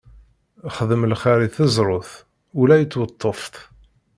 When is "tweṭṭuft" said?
2.87-3.53